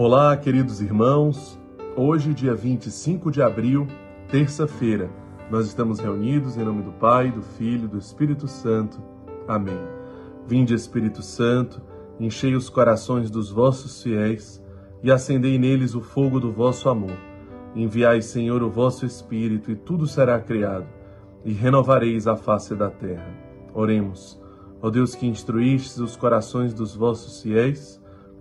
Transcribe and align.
Olá, 0.00 0.36
queridos 0.36 0.80
irmãos. 0.80 1.58
Hoje, 1.96 2.32
dia 2.32 2.54
25 2.54 3.32
de 3.32 3.42
abril, 3.42 3.84
terça-feira, 4.30 5.10
nós 5.50 5.66
estamos 5.66 5.98
reunidos 5.98 6.56
em 6.56 6.62
nome 6.62 6.84
do 6.84 6.92
Pai, 6.92 7.32
do 7.32 7.42
Filho 7.42 7.86
e 7.86 7.88
do 7.88 7.98
Espírito 7.98 8.46
Santo. 8.46 9.02
Amém. 9.48 9.76
Vinde, 10.46 10.72
Espírito 10.72 11.20
Santo, 11.20 11.82
enchei 12.20 12.54
os 12.54 12.68
corações 12.68 13.28
dos 13.28 13.50
vossos 13.50 14.00
fiéis 14.00 14.64
e 15.02 15.10
acendei 15.10 15.58
neles 15.58 15.96
o 15.96 16.00
fogo 16.00 16.38
do 16.38 16.52
vosso 16.52 16.88
amor. 16.88 17.18
Enviai, 17.74 18.22
Senhor, 18.22 18.62
o 18.62 18.70
vosso 18.70 19.04
Espírito, 19.04 19.68
e 19.72 19.74
tudo 19.74 20.06
será 20.06 20.38
criado, 20.38 20.86
e 21.44 21.52
renovareis 21.52 22.28
a 22.28 22.36
face 22.36 22.72
da 22.76 22.88
terra. 22.88 23.34
Oremos. 23.74 24.40
Ó 24.80 24.90
Deus 24.90 25.16
que 25.16 25.26
instruístes 25.26 25.98
os 25.98 26.14
corações 26.14 26.72
dos 26.72 26.94
vossos 26.94 27.42
fiéis, 27.42 28.00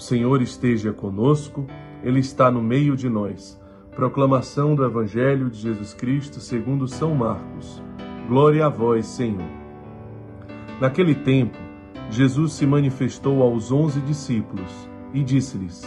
O 0.00 0.02
Senhor 0.02 0.40
esteja 0.40 0.94
conosco, 0.94 1.66
Ele 2.02 2.20
está 2.20 2.50
no 2.50 2.62
meio 2.62 2.96
de 2.96 3.06
nós. 3.06 3.60
Proclamação 3.94 4.74
do 4.74 4.82
Evangelho 4.82 5.50
de 5.50 5.58
Jesus 5.58 5.92
Cristo 5.92 6.40
segundo 6.40 6.88
São 6.88 7.14
Marcos. 7.14 7.82
Glória 8.26 8.64
a 8.64 8.70
vós, 8.70 9.04
Senhor. 9.04 9.44
Naquele 10.80 11.14
tempo, 11.14 11.58
Jesus 12.08 12.54
se 12.54 12.66
manifestou 12.66 13.42
aos 13.42 13.70
onze 13.70 14.00
discípulos 14.00 14.88
e 15.12 15.22
disse-lhes: 15.22 15.86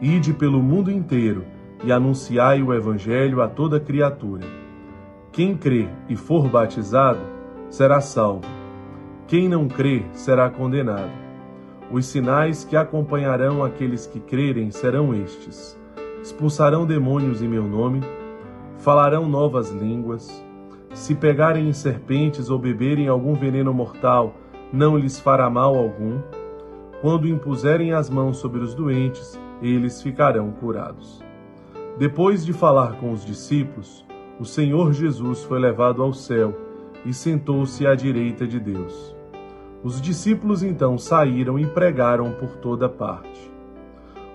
Ide 0.00 0.32
pelo 0.32 0.62
mundo 0.62 0.88
inteiro 0.88 1.44
e 1.82 1.90
anunciai 1.90 2.62
o 2.62 2.72
Evangelho 2.72 3.42
a 3.42 3.48
toda 3.48 3.80
criatura. 3.80 4.46
Quem 5.32 5.56
crê 5.56 5.88
e 6.08 6.14
for 6.14 6.48
batizado 6.48 7.22
será 7.68 8.00
salvo. 8.00 8.46
Quem 9.26 9.48
não 9.48 9.66
crê 9.66 10.04
será 10.12 10.48
condenado. 10.48 11.21
Os 11.92 12.06
sinais 12.06 12.64
que 12.64 12.74
acompanharão 12.74 13.62
aqueles 13.62 14.06
que 14.06 14.18
crerem 14.18 14.70
serão 14.70 15.14
estes: 15.14 15.78
expulsarão 16.22 16.86
demônios 16.86 17.42
em 17.42 17.48
meu 17.48 17.64
nome, 17.64 18.00
falarão 18.78 19.28
novas 19.28 19.70
línguas, 19.70 20.42
se 20.94 21.14
pegarem 21.14 21.68
em 21.68 21.72
serpentes 21.74 22.48
ou 22.48 22.58
beberem 22.58 23.08
algum 23.08 23.34
veneno 23.34 23.74
mortal, 23.74 24.34
não 24.72 24.96
lhes 24.96 25.20
fará 25.20 25.50
mal 25.50 25.76
algum. 25.76 26.18
Quando 27.02 27.28
impuserem 27.28 27.92
as 27.92 28.08
mãos 28.08 28.38
sobre 28.38 28.60
os 28.60 28.74
doentes, 28.74 29.38
eles 29.60 30.00
ficarão 30.00 30.50
curados. 30.50 31.22
Depois 31.98 32.42
de 32.42 32.54
falar 32.54 32.96
com 33.00 33.12
os 33.12 33.22
discípulos, 33.22 34.06
o 34.40 34.46
Senhor 34.46 34.94
Jesus 34.94 35.44
foi 35.44 35.58
levado 35.58 36.02
ao 36.02 36.14
céu 36.14 36.56
e 37.04 37.12
sentou-se 37.12 37.86
à 37.86 37.94
direita 37.94 38.46
de 38.46 38.58
Deus. 38.58 39.21
Os 39.84 40.00
discípulos 40.00 40.62
então 40.62 40.96
saíram 40.96 41.58
e 41.58 41.66
pregaram 41.66 42.30
por 42.32 42.56
toda 42.56 42.88
parte. 42.88 43.52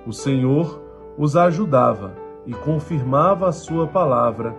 O 0.06 0.12
Senhor 0.12 0.82
os 1.18 1.38
ajudava 1.38 2.14
e 2.46 2.54
confirmava 2.54 3.48
a 3.48 3.54
sua 3.54 3.88
palavra 3.88 4.54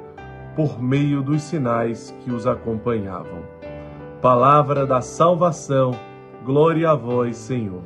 por 0.57 0.83
meio 0.83 1.23
dos 1.23 1.43
sinais 1.43 2.17
que 2.21 2.31
os 2.31 2.47
acompanhavam. 2.47 3.43
Palavra 4.23 4.87
da 4.87 5.03
salvação, 5.03 5.93
glória 6.43 6.91
a 6.91 6.95
vós, 6.95 7.37
Senhor. 7.37 7.83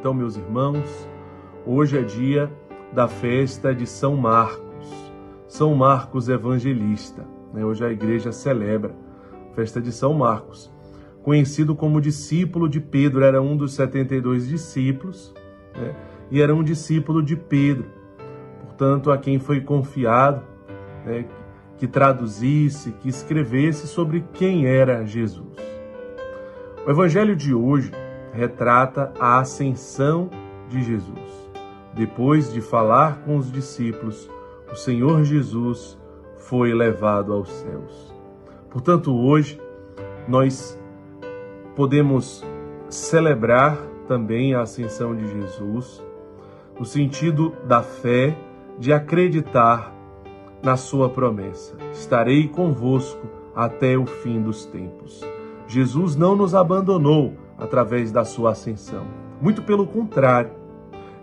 Então, 0.00 0.14
meus 0.14 0.36
irmãos, 0.36 1.08
hoje 1.66 1.98
é 1.98 2.02
dia 2.02 2.50
da 2.94 3.06
festa 3.06 3.74
de 3.74 3.86
São 3.86 4.16
Marcos, 4.16 5.12
São 5.46 5.74
Marcos 5.74 6.30
Evangelista. 6.30 7.26
Né? 7.52 7.62
Hoje 7.62 7.84
a 7.84 7.90
igreja 7.90 8.32
celebra 8.32 8.94
a 9.50 9.54
festa 9.54 9.82
de 9.82 9.92
São 9.92 10.14
Marcos 10.14 10.74
conhecido 11.26 11.74
como 11.74 12.00
discípulo 12.00 12.68
de 12.68 12.78
Pedro, 12.78 13.24
era 13.24 13.42
um 13.42 13.56
dos 13.56 13.74
72 13.74 14.46
discípulos, 14.46 15.34
né? 15.76 15.92
e 16.30 16.40
era 16.40 16.54
um 16.54 16.62
discípulo 16.62 17.20
de 17.20 17.34
Pedro, 17.34 17.86
portanto, 18.60 19.10
a 19.10 19.18
quem 19.18 19.40
foi 19.40 19.60
confiado 19.60 20.44
né? 21.04 21.24
que 21.78 21.88
traduzisse, 21.88 22.92
que 22.92 23.08
escrevesse 23.08 23.88
sobre 23.88 24.24
quem 24.34 24.66
era 24.66 25.04
Jesus. 25.04 25.58
O 26.86 26.90
evangelho 26.92 27.34
de 27.34 27.52
hoje 27.52 27.90
retrata 28.32 29.12
a 29.18 29.40
ascensão 29.40 30.30
de 30.68 30.80
Jesus. 30.80 31.50
Depois 31.92 32.52
de 32.52 32.60
falar 32.60 33.22
com 33.24 33.36
os 33.36 33.50
discípulos, 33.50 34.30
o 34.70 34.76
Senhor 34.76 35.24
Jesus 35.24 35.98
foi 36.36 36.72
levado 36.72 37.32
aos 37.32 37.50
céus. 37.50 38.14
Portanto, 38.70 39.12
hoje 39.12 39.60
nós 40.28 40.78
podemos 41.76 42.42
celebrar 42.88 43.76
também 44.08 44.54
a 44.54 44.62
ascensão 44.62 45.14
de 45.14 45.28
Jesus, 45.30 46.02
no 46.78 46.86
sentido 46.86 47.52
da 47.64 47.82
fé, 47.82 48.36
de 48.78 48.92
acreditar 48.92 49.92
na 50.62 50.76
sua 50.76 51.10
promessa: 51.10 51.76
estarei 51.92 52.48
convosco 52.48 53.28
até 53.54 53.96
o 53.96 54.06
fim 54.06 54.40
dos 54.40 54.64
tempos. 54.64 55.22
Jesus 55.68 56.16
não 56.16 56.34
nos 56.34 56.54
abandonou 56.54 57.34
através 57.58 58.10
da 58.10 58.24
sua 58.24 58.52
ascensão, 58.52 59.06
muito 59.40 59.62
pelo 59.62 59.86
contrário. 59.86 60.52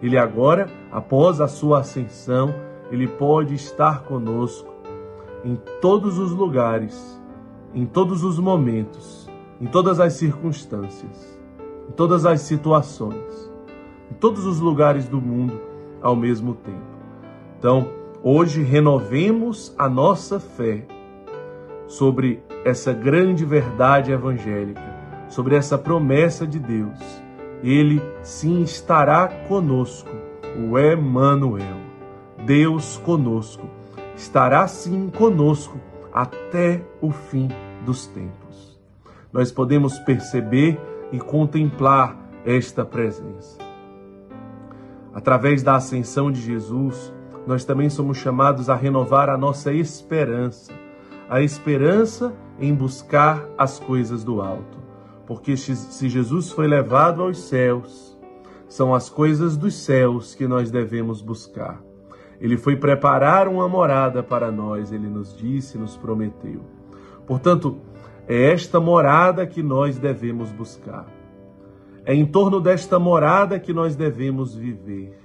Ele 0.02 0.18
agora, 0.18 0.70
após 0.92 1.40
a 1.40 1.48
sua 1.48 1.80
ascensão, 1.80 2.54
ele 2.92 3.08
pode 3.08 3.56
estar 3.56 4.04
conosco 4.04 4.72
em 5.46 5.58
todos 5.82 6.20
os 6.20 6.32
lugares, 6.32 7.20
em 7.74 7.86
todos 7.86 8.24
os 8.24 8.38
momentos 8.38 9.32
em 9.62 9.66
todas 9.66 10.00
as 10.00 10.14
circunstâncias, 10.14 11.40
em 11.88 11.92
todas 11.92 12.26
as 12.26 12.42
situações, 12.42 13.52
em 14.12 14.14
todos 14.16 14.46
os 14.46 14.60
lugares 14.60 15.06
do 15.06 15.22
mundo 15.22 15.60
ao 16.02 16.16
mesmo 16.16 16.54
tempo. 16.54 16.94
Então, 17.58 17.90
hoje 18.22 18.62
renovemos 18.62 19.74
a 19.78 19.88
nossa 19.88 20.40
fé 20.40 20.86
sobre 21.88 22.44
essa 22.66 22.94
grande 22.94 23.46
verdade 23.46 24.12
evangélica, 24.12 24.82
sobre 25.30 25.56
essa 25.56 25.78
promessa 25.78 26.46
de 26.46 26.60
Deus. 26.60 27.00
Ele 27.64 28.02
sim 28.22 28.62
estará 28.62 29.28
conosco, 29.48 30.10
o 30.58 30.78
Emmanuel, 30.78 31.78
Deus 32.46 32.98
conosco, 32.98 33.68
estará 34.16 34.68
sim 34.68 35.10
conosco 35.10 35.78
até 36.12 36.84
o 37.02 37.10
fim 37.12 37.48
dos 37.86 38.06
tempos 38.08 38.43
nós 39.34 39.52
podemos 39.52 39.98
perceber 40.00 40.80
e 41.12 41.20
contemplar 41.20 42.16
esta 42.46 42.86
presença. 42.86 43.58
Através 45.14 45.64
da 45.64 45.76
ascensão 45.76 46.32
de 46.32 46.40
Jesus, 46.40 47.12
nós 47.46 47.66
também 47.66 47.90
somos 47.90 48.18
chamados 48.18 48.70
a 48.70 48.76
renovar 48.76 49.30
a 49.30 49.38
nossa 49.38 49.74
esperança, 49.74 50.72
a 51.30 51.42
esperança 51.42 52.34
em 52.60 52.74
buscar 52.74 53.44
as 53.58 53.80
coisas 53.80 54.24
do 54.24 54.42
alto. 54.42 54.78
Porque 55.26 55.58
se 55.58 56.10
Jesus 56.10 56.52
foi 56.52 56.68
levado 56.68 57.24
aos 57.24 57.40
céus, 57.40 58.18
são 58.68 58.94
as 58.94 59.10
coisas 59.10 59.58
dos 59.58 59.76
céus 59.76 60.36
que 60.36 60.48
nós 60.48 60.70
devemos 60.70 61.22
buscar. 61.22 61.82
Ele 62.40 62.58
foi 62.58 62.76
preparar 62.76 63.48
uma 63.48 63.70
morada 63.70 64.22
para 64.22 64.52
nós, 64.52 64.92
ele 64.92 65.08
nos 65.08 65.36
disse, 65.36 65.78
nos 65.78 65.96
prometeu. 65.96 66.62
Portanto, 67.26 67.78
é 68.28 68.52
esta 68.52 68.80
morada 68.80 69.46
que 69.46 69.62
nós 69.62 69.98
devemos 69.98 70.52
buscar. 70.52 71.08
É 72.06 72.14
em 72.14 72.26
torno 72.26 72.60
desta 72.60 73.00
morada 73.00 73.60
que 73.60 73.74
nós 73.74 73.96
devemos 73.96 74.56
viver. 74.56 75.18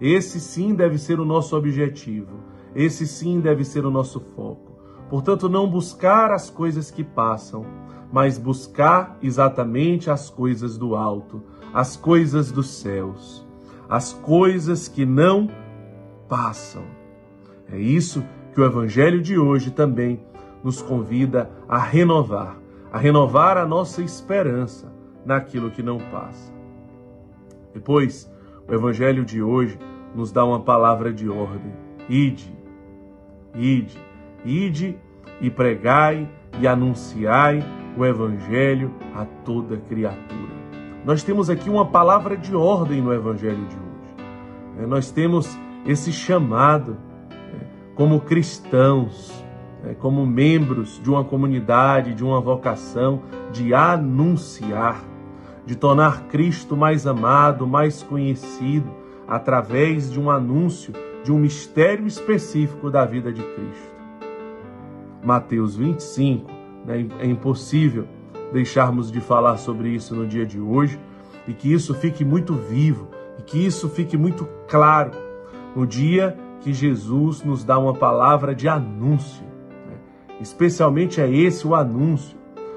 Esse 0.00 0.40
sim 0.40 0.74
deve 0.74 0.98
ser 0.98 1.20
o 1.20 1.24
nosso 1.24 1.56
objetivo. 1.56 2.38
Esse 2.74 3.06
sim 3.06 3.40
deve 3.40 3.64
ser 3.64 3.86
o 3.86 3.90
nosso 3.90 4.20
foco. 4.34 4.72
Portanto, 5.08 5.48
não 5.48 5.68
buscar 5.68 6.32
as 6.32 6.50
coisas 6.50 6.90
que 6.90 7.04
passam, 7.04 7.64
mas 8.12 8.38
buscar 8.38 9.16
exatamente 9.22 10.10
as 10.10 10.28
coisas 10.30 10.76
do 10.76 10.96
alto, 10.96 11.42
as 11.72 11.96
coisas 11.96 12.50
dos 12.50 12.68
céus, 12.68 13.46
as 13.88 14.12
coisas 14.12 14.88
que 14.88 15.04
não 15.04 15.48
passam. 16.28 16.82
É 17.70 17.78
isso 17.78 18.24
que 18.52 18.60
o 18.60 18.64
evangelho 18.64 19.20
de 19.20 19.38
hoje 19.38 19.70
também 19.70 20.20
nos 20.64 20.82
convida 20.82 21.50
a 21.68 21.78
renovar, 21.78 22.58
a 22.90 22.98
renovar 22.98 23.58
a 23.58 23.66
nossa 23.66 24.02
esperança 24.02 24.90
naquilo 25.24 25.70
que 25.70 25.82
não 25.82 25.98
passa. 25.98 26.52
Depois, 27.72 28.32
O 28.66 28.74
evangelho 28.74 29.24
de 29.24 29.42
hoje 29.42 29.78
nos 30.14 30.32
dá 30.32 30.44
uma 30.44 30.60
palavra 30.60 31.12
de 31.12 31.28
ordem: 31.28 31.72
ide, 32.08 32.52
ide, 33.54 33.98
ide 34.44 34.98
e 35.40 35.50
pregai 35.50 36.28
e 36.58 36.66
anunciai 36.66 37.62
o 37.96 38.04
evangelho 38.04 38.90
a 39.14 39.24
toda 39.44 39.76
criatura. 39.76 40.54
Nós 41.04 41.22
temos 41.22 41.50
aqui 41.50 41.68
uma 41.68 41.84
palavra 41.84 42.36
de 42.36 42.56
ordem 42.56 43.02
no 43.02 43.12
evangelho 43.12 43.66
de 43.66 43.76
hoje. 43.76 44.28
É, 44.78 44.86
nós 44.86 45.10
temos 45.10 45.58
esse 45.84 46.10
chamado 46.10 46.96
é, 47.30 47.66
como 47.94 48.20
cristãos, 48.20 49.43
como 49.92 50.24
membros 50.24 51.00
de 51.02 51.10
uma 51.10 51.24
comunidade, 51.24 52.14
de 52.14 52.24
uma 52.24 52.40
vocação, 52.40 53.22
de 53.52 53.74
anunciar, 53.74 55.04
de 55.66 55.76
tornar 55.76 56.22
Cristo 56.28 56.76
mais 56.76 57.06
amado, 57.06 57.66
mais 57.66 58.02
conhecido, 58.02 58.90
através 59.26 60.10
de 60.10 60.20
um 60.20 60.30
anúncio 60.30 60.92
de 61.22 61.32
um 61.32 61.38
mistério 61.38 62.06
específico 62.06 62.90
da 62.90 63.04
vida 63.04 63.32
de 63.32 63.42
Cristo. 63.42 63.94
Mateus 65.22 65.74
25, 65.74 66.50
né, 66.84 67.06
é 67.18 67.26
impossível 67.26 68.06
deixarmos 68.52 69.10
de 69.10 69.20
falar 69.20 69.56
sobre 69.56 69.88
isso 69.88 70.14
no 70.14 70.26
dia 70.26 70.44
de 70.44 70.60
hoje 70.60 70.98
e 71.48 71.52
que 71.52 71.72
isso 71.72 71.94
fique 71.94 72.24
muito 72.24 72.54
vivo 72.54 73.08
e 73.38 73.42
que 73.42 73.58
isso 73.58 73.88
fique 73.88 74.16
muito 74.16 74.46
claro 74.68 75.10
no 75.74 75.86
dia 75.86 76.36
que 76.60 76.72
Jesus 76.72 77.42
nos 77.42 77.64
dá 77.64 77.78
uma 77.78 77.94
palavra 77.94 78.54
de 78.54 78.68
anúncio. 78.68 79.43
Especialmente 80.44 81.22
é 81.22 81.30
esse 81.30 81.66
o 81.66 81.74
anúncio. 81.74 82.36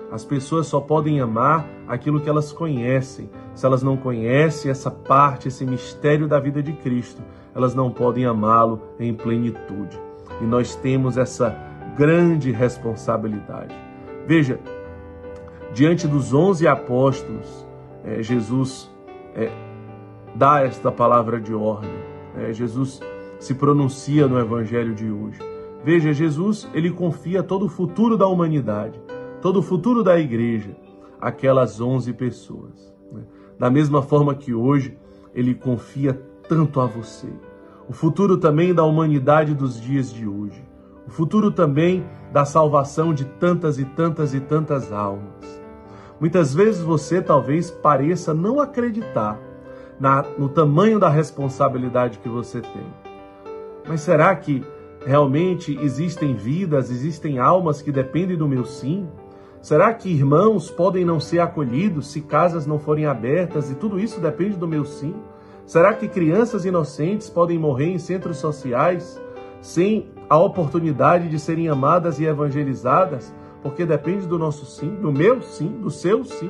As 0.09 0.23
pessoas 0.23 0.67
só 0.67 0.79
podem 0.79 1.19
amar 1.19 1.67
aquilo 1.85 2.21
que 2.21 2.29
elas 2.29 2.53
conhecem. 2.53 3.29
Se 3.53 3.65
elas 3.65 3.83
não 3.83 3.97
conhecem 3.97 4.71
essa 4.71 4.89
parte, 4.89 5.49
esse 5.49 5.65
mistério 5.65 6.29
da 6.29 6.39
vida 6.39 6.63
de 6.63 6.71
Cristo, 6.71 7.21
elas 7.53 7.75
não 7.75 7.91
podem 7.91 8.25
amá-lo 8.25 8.81
em 8.97 9.13
plenitude. 9.13 9.99
E 10.39 10.45
nós 10.45 10.75
temos 10.75 11.17
essa 11.17 11.57
grande 11.97 12.51
responsabilidade. 12.51 13.75
Veja, 14.25 14.61
diante 15.73 16.07
dos 16.07 16.33
onze 16.33 16.69
apóstolos, 16.69 17.67
é, 18.05 18.23
Jesus 18.23 18.89
é, 19.35 19.51
dá 20.33 20.61
esta 20.61 20.89
palavra 20.89 21.37
de 21.37 21.53
ordem. 21.53 21.91
É, 22.37 22.53
Jesus 22.53 23.01
se 23.41 23.53
pronuncia 23.53 24.25
no 24.25 24.39
Evangelho 24.39 24.95
de 24.95 25.11
hoje. 25.11 25.56
Veja, 25.83 26.13
Jesus 26.13 26.67
ele 26.73 26.91
confia 26.91 27.43
todo 27.43 27.65
o 27.65 27.69
futuro 27.69 28.17
da 28.17 28.27
humanidade, 28.27 28.99
todo 29.41 29.59
o 29.59 29.63
futuro 29.63 30.03
da 30.03 30.19
igreja, 30.19 30.75
aquelas 31.19 31.79
onze 31.79 32.13
pessoas. 32.13 32.93
Né? 33.11 33.21
Da 33.57 33.69
mesma 33.69 34.01
forma 34.01 34.35
que 34.35 34.53
hoje 34.53 34.97
ele 35.33 35.53
confia 35.53 36.19
tanto 36.47 36.79
a 36.79 36.85
você. 36.85 37.27
O 37.87 37.93
futuro 37.93 38.37
também 38.37 38.73
da 38.73 38.83
humanidade 38.83 39.53
dos 39.53 39.79
dias 39.79 40.11
de 40.11 40.27
hoje. 40.27 40.61
O 41.07 41.11
futuro 41.11 41.51
também 41.51 42.05
da 42.33 42.43
salvação 42.43 43.13
de 43.13 43.23
tantas 43.23 43.79
e 43.79 43.85
tantas 43.85 44.33
e 44.33 44.39
tantas 44.39 44.91
almas. 44.91 45.61
Muitas 46.19 46.53
vezes 46.53 46.81
você 46.81 47.21
talvez 47.21 47.71
pareça 47.71 48.33
não 48.33 48.59
acreditar 48.59 49.39
na, 49.99 50.23
no 50.37 50.49
tamanho 50.49 50.99
da 50.99 51.09
responsabilidade 51.09 52.19
que 52.19 52.27
você 52.27 52.59
tem. 52.59 52.93
Mas 53.87 54.01
será 54.01 54.35
que 54.35 54.63
realmente 55.07 55.77
existem 55.81 56.35
vidas, 56.35 56.91
existem 56.91 57.39
almas 57.39 57.81
que 57.81 57.91
dependem 57.91 58.37
do 58.37 58.47
meu 58.47 58.65
sim? 58.65 59.07
Será 59.61 59.93
que 59.93 60.09
irmãos 60.09 60.69
podem 60.69 61.03
não 61.03 61.19
ser 61.19 61.39
acolhidos 61.39 62.11
se 62.11 62.21
casas 62.21 62.67
não 62.67 62.77
forem 62.77 63.05
abertas 63.05 63.71
e 63.71 63.75
tudo 63.75 63.99
isso 63.99 64.19
depende 64.19 64.57
do 64.57 64.67
meu 64.67 64.85
sim? 64.85 65.15
Será 65.65 65.93
que 65.93 66.07
crianças 66.07 66.65
inocentes 66.65 67.29
podem 67.29 67.57
morrer 67.57 67.87
em 67.87 67.97
centros 67.97 68.37
sociais 68.37 69.19
sem 69.61 70.09
a 70.29 70.37
oportunidade 70.37 71.27
de 71.27 71.39
serem 71.39 71.67
amadas 71.67 72.19
e 72.19 72.25
evangelizadas? 72.25 73.33
porque 73.61 73.85
depende 73.85 74.27
do 74.27 74.37
nosso 74.37 74.65
sim, 74.65 74.95
do 74.95 75.11
meu 75.11 75.41
sim, 75.41 75.67
do 75.81 75.89
seu 75.89 76.23
sim. 76.23 76.49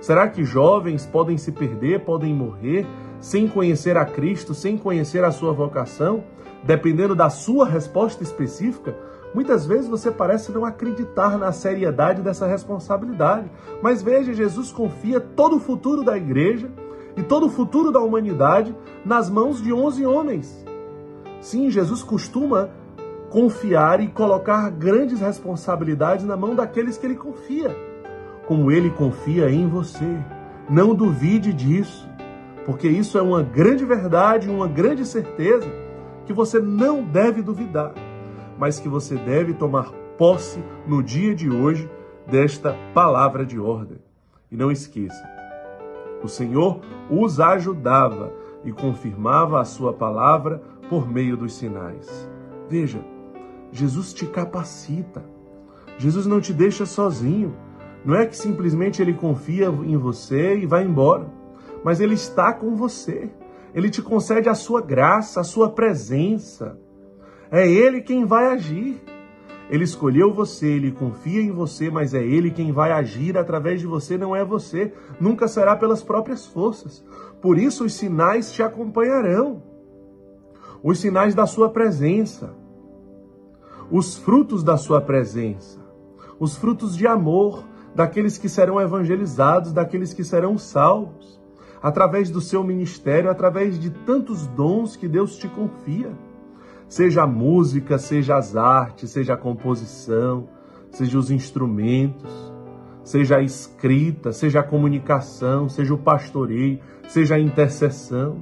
Será 0.00 0.28
que 0.28 0.44
jovens 0.44 1.06
podem 1.06 1.38
se 1.38 1.50
perder, 1.50 2.04
podem 2.04 2.34
morrer 2.34 2.86
sem 3.24 3.48
conhecer 3.48 3.96
a 3.96 4.04
Cristo, 4.04 4.52
sem 4.52 4.76
conhecer 4.76 5.24
a 5.24 5.30
sua 5.30 5.50
vocação, 5.50 6.24
dependendo 6.62 7.14
da 7.14 7.30
sua 7.30 7.64
resposta 7.64 8.22
específica? 8.22 8.94
Muitas 9.34 9.64
vezes 9.64 9.88
você 9.88 10.10
parece 10.10 10.52
não 10.52 10.62
acreditar 10.62 11.38
na 11.38 11.50
seriedade 11.50 12.20
dessa 12.20 12.46
responsabilidade. 12.46 13.50
Mas 13.80 14.02
veja, 14.02 14.34
Jesus 14.34 14.70
confia 14.70 15.20
todo 15.20 15.56
o 15.56 15.58
futuro 15.58 16.04
da 16.04 16.18
igreja 16.18 16.70
e 17.16 17.22
todo 17.22 17.46
o 17.46 17.48
futuro 17.48 17.90
da 17.90 17.98
humanidade 17.98 18.76
nas 19.06 19.30
mãos 19.30 19.62
de 19.62 19.72
11 19.72 20.04
homens. 20.04 20.62
Sim, 21.40 21.70
Jesus 21.70 22.02
costuma 22.02 22.68
confiar 23.30 24.02
e 24.02 24.08
colocar 24.08 24.70
grandes 24.70 25.18
responsabilidades 25.18 26.26
na 26.26 26.36
mão 26.36 26.54
daqueles 26.54 26.98
que 26.98 27.06
ele 27.06 27.16
confia, 27.16 27.74
como 28.46 28.70
ele 28.70 28.90
confia 28.90 29.50
em 29.50 29.66
você. 29.66 30.18
Não 30.68 30.94
duvide 30.94 31.54
disso, 31.54 32.06
porque 32.64 32.88
isso 32.88 33.18
é 33.18 33.22
uma 33.22 33.42
grande 33.42 33.84
verdade, 33.84 34.48
uma 34.48 34.68
grande 34.68 35.04
certeza 35.04 35.70
que 36.24 36.32
você 36.32 36.58
não 36.58 37.02
deve 37.02 37.42
duvidar, 37.42 37.92
mas 38.58 38.80
que 38.80 38.88
você 38.88 39.16
deve 39.16 39.54
tomar 39.54 39.92
posse 40.16 40.62
no 40.86 41.02
dia 41.02 41.34
de 41.34 41.50
hoje 41.50 41.90
desta 42.26 42.74
palavra 42.94 43.44
de 43.44 43.58
ordem. 43.58 43.98
E 44.50 44.56
não 44.56 44.70
esqueça, 44.70 45.22
o 46.22 46.28
Senhor 46.28 46.80
os 47.10 47.38
ajudava 47.38 48.32
e 48.64 48.72
confirmava 48.72 49.60
a 49.60 49.64
sua 49.64 49.92
palavra 49.92 50.62
por 50.88 51.06
meio 51.06 51.36
dos 51.36 51.54
sinais. 51.54 52.30
Veja, 52.68 53.04
Jesus 53.70 54.14
te 54.14 54.26
capacita. 54.26 55.22
Jesus 55.98 56.24
não 56.26 56.40
te 56.40 56.52
deixa 56.52 56.86
sozinho. 56.86 57.54
Não 58.04 58.14
é 58.14 58.24
que 58.26 58.36
simplesmente 58.36 59.02
ele 59.02 59.12
confia 59.12 59.66
em 59.66 59.96
você 59.96 60.56
e 60.56 60.66
vai 60.66 60.84
embora, 60.84 61.26
mas 61.84 62.00
ele 62.00 62.14
está 62.14 62.52
com 62.52 62.74
você. 62.74 63.30
Ele 63.74 63.90
te 63.90 64.00
concede 64.00 64.48
a 64.48 64.54
sua 64.54 64.80
graça, 64.80 65.40
a 65.40 65.44
sua 65.44 65.70
presença. 65.70 66.78
É 67.50 67.70
ele 67.70 68.00
quem 68.00 68.24
vai 68.24 68.46
agir. 68.46 69.02
Ele 69.70 69.84
escolheu 69.84 70.32
você, 70.32 70.66
ele 70.66 70.92
confia 70.92 71.40
em 71.40 71.50
você, 71.50 71.90
mas 71.90 72.14
é 72.14 72.22
ele 72.22 72.50
quem 72.50 72.72
vai 72.72 72.92
agir 72.92 73.36
através 73.36 73.80
de 73.80 73.86
você, 73.86 74.16
não 74.16 74.34
é 74.34 74.44
você. 74.44 74.92
Nunca 75.20 75.46
será 75.46 75.76
pelas 75.76 76.02
próprias 76.02 76.46
forças. 76.46 77.04
Por 77.40 77.58
isso 77.58 77.84
os 77.84 77.94
sinais 77.94 78.52
te 78.52 78.62
acompanharão. 78.62 79.62
Os 80.82 80.98
sinais 80.98 81.34
da 81.34 81.46
sua 81.46 81.70
presença 81.70 82.64
os 83.90 84.16
frutos 84.16 84.62
da 84.62 84.76
sua 84.76 85.00
presença, 85.00 85.78
os 86.38 86.56
frutos 86.56 86.96
de 86.96 87.06
amor 87.06 87.64
daqueles 87.94 88.38
que 88.38 88.48
serão 88.48 88.80
evangelizados, 88.80 89.72
daqueles 89.72 90.12
que 90.12 90.24
serão 90.24 90.58
salvos, 90.58 91.40
através 91.84 92.30
do 92.30 92.40
seu 92.40 92.64
ministério, 92.64 93.30
através 93.30 93.78
de 93.78 93.90
tantos 93.90 94.46
dons 94.46 94.96
que 94.96 95.06
Deus 95.06 95.36
te 95.36 95.46
confia. 95.46 96.10
Seja 96.88 97.24
a 97.24 97.26
música, 97.26 97.98
seja 97.98 98.38
as 98.38 98.56
artes, 98.56 99.10
seja 99.10 99.34
a 99.34 99.36
composição, 99.36 100.48
seja 100.90 101.18
os 101.18 101.30
instrumentos, 101.30 102.32
seja 103.02 103.36
a 103.36 103.42
escrita, 103.42 104.32
seja 104.32 104.60
a 104.60 104.62
comunicação, 104.62 105.68
seja 105.68 105.92
o 105.92 105.98
pastoreio, 105.98 106.80
seja 107.06 107.34
a 107.34 107.38
intercessão. 107.38 108.38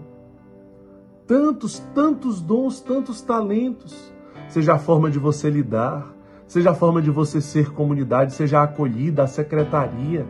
Tantos, 1.27 1.81
tantos 1.93 2.41
dons, 2.41 2.81
tantos 2.81 3.23
talentos 3.23 4.15
seja 4.47 4.75
a 4.75 4.79
forma 4.79 5.11
de 5.11 5.19
você 5.19 5.51
lidar, 5.51 6.15
seja 6.47 6.71
a 6.71 6.75
forma 6.75 7.03
de 7.03 7.11
você 7.11 7.41
ser 7.41 7.73
comunidade, 7.73 8.35
seja 8.35 8.61
a 8.61 8.65
acolhida, 8.65 9.25
a 9.25 9.27
secretaria, 9.27 10.25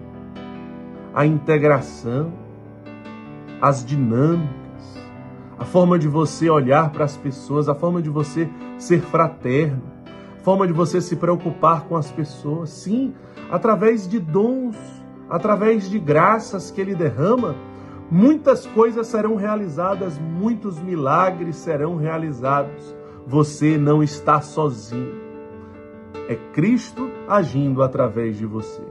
a 1.13 1.27
integração, 1.27 2.41
as 3.63 3.85
dinâmicas, 3.85 4.53
a 5.59 5.65
forma 5.65 5.99
de 5.99 6.09
você 6.09 6.51
olhar 6.51 6.91
para 6.91 7.05
as 7.05 7.17
pessoas, 7.17 7.69
a 7.69 7.75
forma 7.75 8.03
de 8.03 8.11
você 8.11 8.51
ser 8.77 9.01
fraterno, 9.01 9.83
a 10.39 10.43
forma 10.43 10.67
de 10.67 10.73
você 10.73 11.01
se 11.01 11.17
preocupar 11.17 11.85
com 11.85 11.97
as 11.97 12.11
pessoas, 12.11 12.69
sim, 12.69 13.15
através 13.51 14.07
de 14.09 14.19
dons, 14.19 14.77
através 15.31 15.89
de 15.89 15.99
graças 15.99 16.71
que 16.71 16.81
ele 16.81 16.95
derrama, 16.95 17.55
muitas 18.11 18.67
coisas 18.67 19.07
serão 19.07 19.37
realizadas, 19.37 20.19
muitos 20.19 20.79
milagres 20.79 21.57
serão 21.57 21.97
realizados 21.97 22.95
você 23.27 23.79
não 23.79 24.03
está 24.03 24.41
sozinho. 24.41 25.15
É 26.29 26.35
Cristo 26.53 27.11
agindo 27.29 27.83
através 27.83 28.37
de 28.37 28.47
você. 28.47 28.83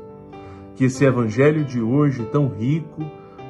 Que 0.75 0.86
esse 0.86 1.06
evangelho 1.06 1.63
de 1.63 1.82
hoje, 1.82 2.25
tão 2.32 2.48
rico, 2.48 3.01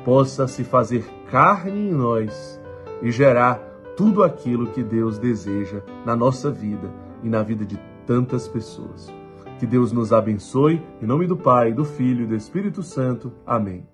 possa 0.03 0.47
se 0.47 0.63
fazer 0.63 1.03
carne 1.29 1.89
em 1.89 1.91
nós 1.91 2.61
e 3.01 3.11
gerar 3.11 3.55
tudo 3.95 4.23
aquilo 4.23 4.67
que 4.67 4.83
Deus 4.83 5.17
deseja 5.17 5.81
na 6.05 6.15
nossa 6.15 6.51
vida 6.51 6.91
e 7.23 7.29
na 7.29 7.43
vida 7.43 7.65
de 7.65 7.79
tantas 8.05 8.47
pessoas. 8.47 9.13
Que 9.59 9.65
Deus 9.65 9.91
nos 9.91 10.11
abençoe, 10.11 10.81
em 11.01 11.05
nome 11.05 11.27
do 11.27 11.37
Pai, 11.37 11.71
do 11.71 11.85
Filho 11.85 12.23
e 12.23 12.27
do 12.27 12.35
Espírito 12.35 12.81
Santo. 12.81 13.31
Amém. 13.45 13.85